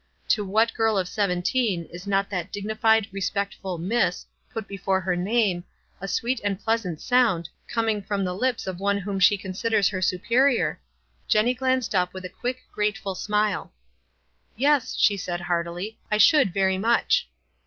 To 0.29 0.43
what 0.43 0.73
girl 0.73 0.97
of 0.97 1.07
sev~ 1.07 1.29
3nteen 1.29 1.87
is 1.93 2.07
not 2.07 2.31
that 2.31 2.51
dignified, 2.51 3.07
respectful 3.11 3.77
"Miss,"' 3.77 4.25
put 4.51 4.67
before 4.67 4.99
her 4.99 5.15
name, 5.15 5.63
a 5.99 6.07
sweet 6.07 6.41
and 6.43 6.59
pleasant 6.59 6.99
sound, 6.99 7.49
coming 7.67 8.01
from 8.01 8.23
the 8.25 8.33
lips 8.33 8.65
of 8.65 8.79
one 8.79 8.97
whom 8.97 9.19
shs 9.19 9.29
WISE 9.29 9.45
AND 9.45 9.53
OTHERWISE. 9.55 9.61
117 9.93 9.93
considers 9.93 9.93
her 9.93 10.01
superior? 10.01 10.79
Jenny 11.27 11.53
glanced 11.53 11.93
up 11.93 12.15
with 12.15 12.25
a 12.25 12.29
quick, 12.29 12.63
grateful 12.71 13.13
smile. 13.13 13.71
"Yes," 14.55 14.95
she 14.97 15.17
said, 15.17 15.41
heartily. 15.41 15.99
"I 16.09 16.17
should 16.17 16.51
very 16.51 16.79
much." 16.79 17.27